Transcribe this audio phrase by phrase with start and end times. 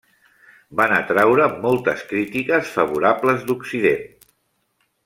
[0.79, 4.15] Van atraure moltes crítiques favorables d'Occident.